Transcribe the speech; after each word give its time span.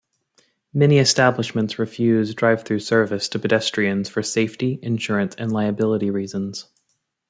Many 0.73 0.97
establishments 0.97 1.77
refuse 1.77 2.33
drive-through 2.33 2.79
service 2.79 3.29
to 3.29 3.37
pedestrians 3.37 4.09
for 4.09 4.23
safety, 4.23 4.79
insurance, 4.81 5.35
and 5.37 5.51
liability 5.51 6.09
reasons. 6.09 6.69